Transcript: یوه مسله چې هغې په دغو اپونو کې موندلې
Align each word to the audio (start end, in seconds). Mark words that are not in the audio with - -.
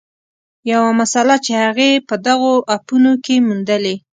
یوه 0.71 0.89
مسله 0.99 1.35
چې 1.45 1.51
هغې 1.63 1.91
په 2.07 2.15
دغو 2.27 2.53
اپونو 2.75 3.13
کې 3.25 3.35
موندلې 3.47 3.95